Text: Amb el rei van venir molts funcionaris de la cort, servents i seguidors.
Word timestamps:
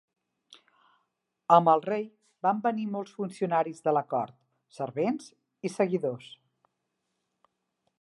Amb 1.57 1.69
el 1.73 1.83
rei 1.89 2.07
van 2.47 2.63
venir 2.65 2.87
molts 2.95 3.13
funcionaris 3.19 3.87
de 3.89 3.95
la 3.99 4.05
cort, 4.15 4.37
servents 4.81 5.33
i 5.71 5.77
seguidors. 5.79 6.37